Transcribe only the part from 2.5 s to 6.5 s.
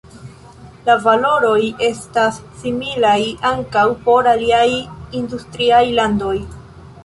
similaj ankaŭ por aliaj industriaj landoj.